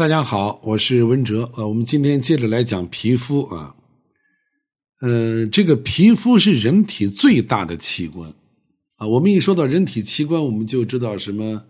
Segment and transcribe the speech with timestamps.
[0.00, 1.52] 大家好，我是文哲。
[1.56, 3.76] 呃，我们今天接着来讲皮肤啊。
[5.02, 8.32] 呃，这个皮肤是人体最大的器官
[8.96, 9.06] 啊。
[9.06, 11.62] 我们一说到人体器官，我们就知道什么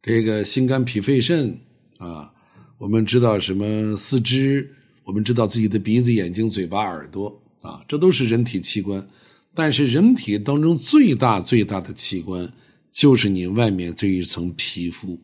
[0.00, 1.60] 这个心肝脾肺肾
[1.98, 2.32] 啊，
[2.78, 4.66] 我们知道什么四肢，
[5.04, 9.06] 我们知道自己的鼻子、眼睛、嘴巴、耳朵啊，这都是人体器官。
[9.52, 12.50] 但是人体当中最大最大的器官
[12.90, 15.20] 就是你外面这一层皮肤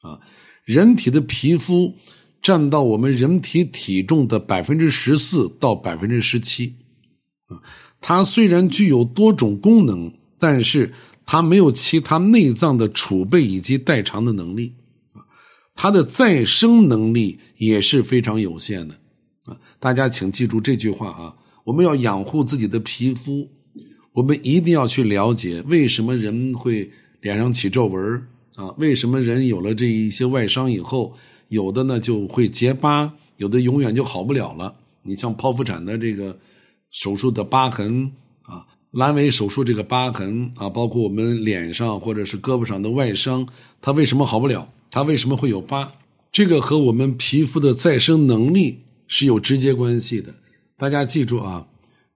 [0.00, 0.18] 啊。
[0.64, 1.94] 人体的皮肤
[2.40, 6.74] 占到我们人体体重的百分之十四到百分之十七。
[8.00, 10.92] 它虽然具有多种功能，但是
[11.24, 14.74] 它没有其他内脏的储备以及代偿的能力，
[15.12, 15.22] 啊，
[15.74, 18.94] 它的再生能力也是非常有限的，
[19.44, 23.48] 啊，大家请记住这句话啊，我们要养护自己的皮肤，
[24.14, 31.14] 我们一定要去了解为什么人会脸上起皱纹啊，为什么人有了这一些外伤以后，
[31.48, 36.38] 有的呢就会结疤，有的永远就好不了了，你像剖腹产的这个。
[36.94, 43.48] 手术的疤痕啊，阑尾手术这个疤痕啊，包括我们脸上或者是胳膊上的外伤，
[43.80, 44.70] 它为什么好不了？
[44.90, 45.90] 它为什么会有疤？
[46.30, 50.34] 这个和我们皮肤的再生能力是有直接关系的。
[50.76, 51.66] 大家记住啊，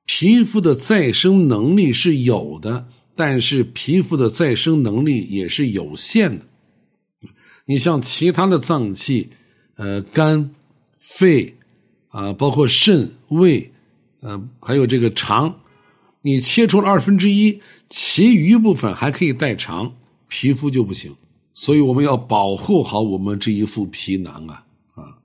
[0.05, 6.45] 皮肤的再生能力是有的，但是皮肤的再生能力也是有限的。
[7.65, 9.31] 你像其他的脏器，
[9.75, 10.55] 呃，肝、
[10.99, 11.57] 肺
[12.11, 13.73] 啊，包括肾、胃。
[14.23, 15.61] 呃，还有这个肠，
[16.23, 19.95] 你切除了二分之一，其余部分还可以代偿，
[20.27, 21.15] 皮肤就不行。
[21.55, 24.65] 所以我们要保护好我们这一副皮囊啊
[24.95, 25.19] 啊！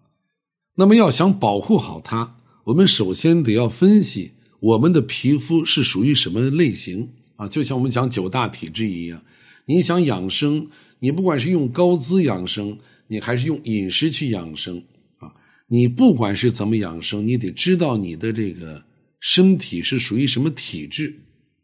[0.75, 7.09] 那么要想保护好它，我们首先得要分析我们的皮肤是属于什么类型
[7.41, 7.47] 啊？
[7.47, 9.19] 就像我们讲九大体质一样，
[9.65, 14.83] 你想养生，你不管是用高滋养生，你还是用饮食去养生
[15.17, 15.33] 啊。
[15.67, 18.83] 你不管是怎么养生，你得知道你的这个
[19.19, 21.19] 身体是属于什么体质，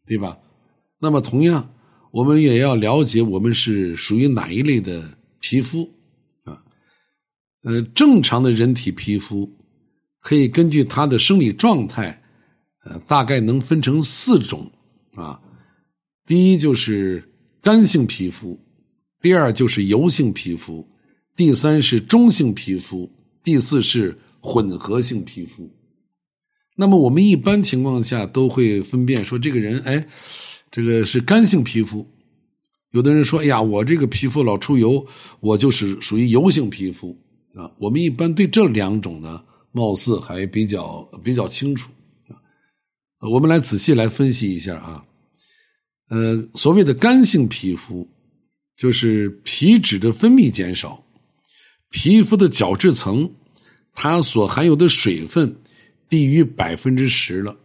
[0.06, 0.40] 对吧？
[1.00, 1.72] 那么同样，
[2.12, 5.94] 我们也要了解我们是属于哪一类的皮肤
[6.46, 6.64] 啊？
[7.64, 9.56] 呃，正常的人体皮肤
[10.22, 12.24] 可以根据它的生理状态，
[12.86, 14.72] 呃，大概能分成四种
[15.14, 15.40] 啊。
[16.28, 17.28] 第一就是
[17.62, 18.60] 干性皮肤，
[19.20, 20.88] 第二就是油性皮肤，
[21.36, 23.12] 第三是中性皮肤。
[23.44, 25.72] 第四是混合性皮肤，
[26.76, 30.06] 那么我们一般情况下都会分辨说这个人，哎，
[30.70, 32.06] 这个是干性皮肤。
[32.92, 35.08] 有的人说，哎呀，我这个皮肤老出油，
[35.40, 37.18] 我就是属于油性皮肤
[37.56, 37.72] 啊。
[37.80, 41.90] 我们一般对这两种呢，貌似还比较比较清楚
[42.28, 42.36] 啊。
[43.32, 45.06] 我们来仔细来分析一下啊。
[46.10, 48.08] 呃，所谓的干性皮肤，
[48.76, 51.04] 就是皮脂的分泌减少。
[51.90, 53.32] 皮肤的角质层，
[53.94, 55.56] 它所含有的水分
[56.10, 57.58] 低于百分之十了，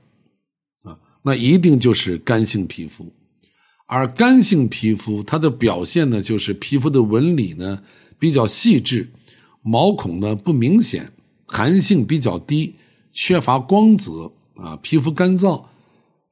[0.84, 3.12] 啊，那一定就是干性皮肤。
[3.86, 7.82] 而干性皮肤它的表现呢，就是皮肤的纹理呢
[8.18, 9.10] 比较细致，
[9.60, 11.12] 毛孔呢不明显，
[11.46, 12.74] 弹性比较低，
[13.12, 15.64] 缺乏光泽啊，皮肤干燥，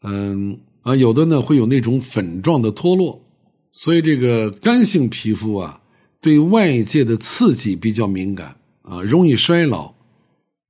[0.05, 3.23] 嗯啊，有的呢会有那种粉状的脱落，
[3.73, 5.81] 所以这个干性皮肤啊。
[6.23, 9.91] 对外界的刺激比较敏感啊，容易衰老。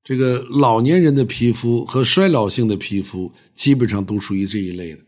[0.04, 5.00] 这个老年人的皮肤和衰老性的皮肤基本上都属于这一类的。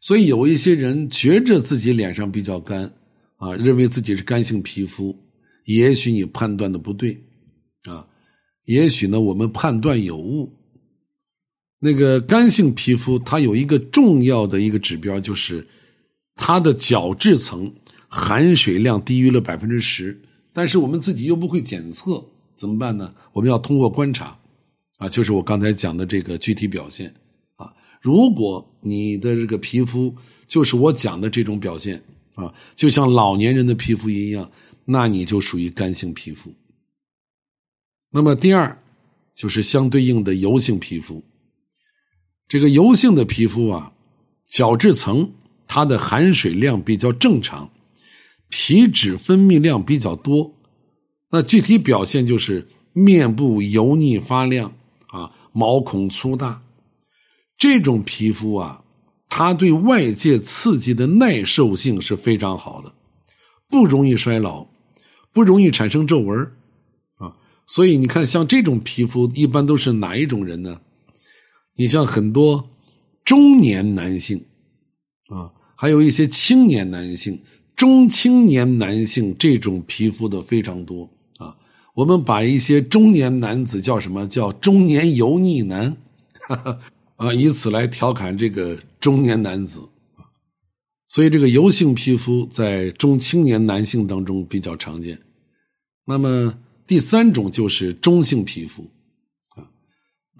[0.00, 2.90] 所以有一些人觉着自己脸上比较干
[3.36, 5.14] 啊，认为自己是干性皮肤，
[5.66, 7.12] 也许你判断的不对
[7.84, 8.08] 啊，
[8.64, 10.50] 也许呢我们判断有误。
[11.80, 15.66] 那个干性皮肤它有一个重要的一个指标，就是
[16.36, 17.72] 它的角质层。
[18.12, 20.20] 含水量低于了百分之十，
[20.52, 22.20] 但是我们自己又不会检测，
[22.56, 23.14] 怎么办呢？
[23.32, 24.36] 我们要通过观察，
[24.98, 27.06] 啊，就是我刚才讲的这个具体表现，
[27.54, 30.12] 啊，如果你的这个皮肤
[30.48, 32.02] 就是我讲的这种表现，
[32.34, 34.50] 啊，就像老年人的皮肤一样，
[34.84, 36.52] 那你就属于干性皮肤。
[38.10, 38.76] 那么第二
[39.36, 41.22] 就是相对应的油性皮肤，
[42.50, 43.92] 这个油性的皮肤啊，
[44.48, 45.30] 角质层
[45.68, 47.70] 它的含水量比较正常。
[48.48, 50.52] 皮脂分泌量比较多，
[51.30, 54.74] 那具体表现就是面部油腻发亮
[55.06, 56.60] 啊，毛孔粗大。
[57.56, 58.82] 这种皮肤啊，
[59.28, 62.92] 它对外界刺激的耐受性是非常好的，
[63.68, 64.66] 不容易衰老，
[65.32, 66.40] 不容易产生皱纹
[67.18, 67.32] 啊。
[67.68, 70.80] 所以你看，像这种皮肤一般都是哪一种人呢？
[71.80, 72.68] 你像很多
[73.24, 74.38] 中年男性
[75.28, 77.40] 啊，还有一些青年男性。
[77.74, 81.56] 中青年男性这种皮肤的非常多啊，
[81.94, 85.96] 我们把一些中年男子叫什么叫中年油腻男，
[87.16, 89.80] 啊，以此来调侃这个中年男子。
[91.08, 95.18] 所以，这个油性皮肤在中青年男性当中比较常见。
[96.04, 98.86] 那么，第三种就是中性皮肤，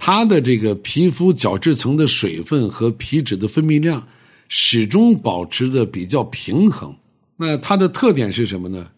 [0.00, 4.08] 它的这个皮肤角质层的水分和皮脂的分泌量
[4.48, 6.96] 始终保持的比较平衡。
[7.36, 8.90] 那它的特点是什么呢？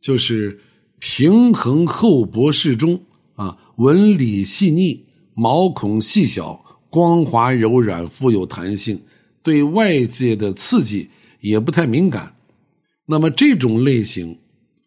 [0.00, 0.60] 就是
[1.00, 3.02] 平衡厚薄适中，
[3.34, 5.04] 啊，纹理细腻，
[5.34, 9.02] 毛孔细小，光滑柔软，富有弹性。
[9.42, 11.08] 对外界的刺激
[11.40, 12.34] 也不太敏感，
[13.06, 14.38] 那么这种类型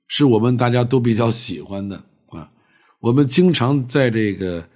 [0.07, 2.49] 是我们大家都比较喜欢的啊。
[3.01, 4.67] 我们经常在这个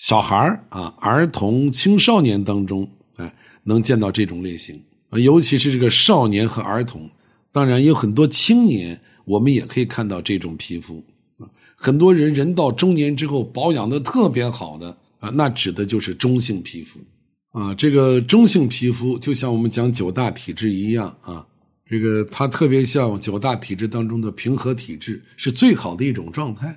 [0.00, 0.36] 小孩
[0.70, 7.06] 啊、儿童、青少年当中，哎，能见到这种类型啊，尤其是这个少年和儿童，
[7.52, 11.04] 当然有很多青年，我们也可以看到这种皮肤
[11.38, 11.44] 啊。
[11.76, 16.98] 很多人人到中年之后保养的特别好的啊，那指的就是中性皮肤。
[17.52, 21.46] 啊，这个中性皮肤就像我们讲九大体质一样啊，
[21.86, 26.74] 这个它特别像九大体质当中的平和体质，是最好的一种状态。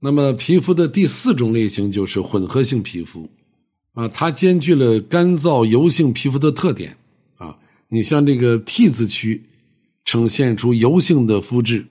[0.00, 3.28] 那么皮肤的第四种类型就是混合性皮肤，
[3.94, 6.96] 啊，它兼具了干燥油性皮肤的特点
[7.38, 7.56] 啊。
[7.88, 9.42] 你像这个 T 字区，
[10.04, 11.86] 呈现出油性的肤质，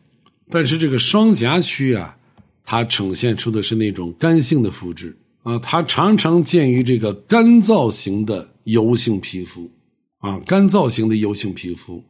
[0.50, 2.16] 但是这个双颊区啊，
[2.64, 5.18] 它呈现出的是那种干性的肤质。
[5.44, 9.70] 啊，它常常见于这个干燥型的油性皮肤，
[10.18, 12.04] 啊，干燥型的油性皮肤，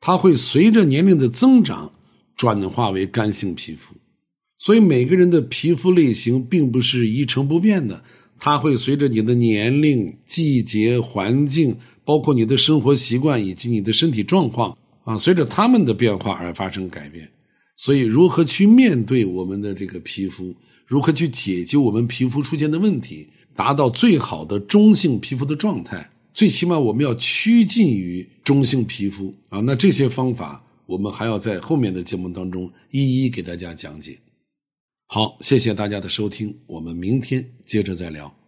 [0.00, 1.92] 它会随着年龄的增长
[2.34, 3.94] 转化为干性皮肤，
[4.64, 8.04] 所以每个人的皮肤类型并不是一成不变的，
[8.38, 17.28] 它会随着你的年龄、季节、环境，包括你的生活习惯以及你的身体状况啊，随着他们的变化而发生改变。
[17.76, 20.54] 所以，如何去面对我们的这个皮肤？
[20.86, 23.26] 如何去解决我们皮肤出现的问题，
[23.56, 26.08] 达到最好的中性皮肤的状态？
[26.32, 29.58] 最起码我们要趋近于中性皮肤啊。
[29.62, 34.16] 那这些方法，我们还要在后面的节目当中一一给大家讲解。
[35.06, 38.41] 好，谢谢大家的收听，我们明天接着再聊。